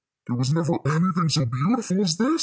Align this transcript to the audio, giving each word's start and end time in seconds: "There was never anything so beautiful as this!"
"There 0.25 0.35
was 0.35 0.51
never 0.51 0.79
anything 0.83 1.29
so 1.29 1.45
beautiful 1.45 2.01
as 2.01 2.17
this!" 2.17 2.39